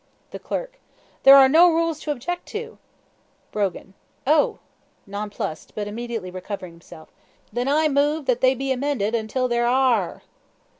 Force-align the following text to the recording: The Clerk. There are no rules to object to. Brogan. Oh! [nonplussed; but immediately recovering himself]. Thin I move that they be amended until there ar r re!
The 0.31 0.39
Clerk. 0.39 0.79
There 1.21 1.35
are 1.37 1.47
no 1.47 1.71
rules 1.71 1.99
to 1.99 2.11
object 2.11 2.47
to. 2.47 2.79
Brogan. 3.51 3.93
Oh! 4.25 4.57
[nonplussed; 5.05 5.75
but 5.75 5.87
immediately 5.87 6.31
recovering 6.31 6.73
himself]. 6.73 7.11
Thin 7.53 7.67
I 7.67 7.87
move 7.87 8.25
that 8.25 8.41
they 8.41 8.55
be 8.55 8.71
amended 8.71 9.13
until 9.13 9.47
there 9.47 9.67
ar 9.67 9.93
r 10.09 10.13
re! 10.15 10.21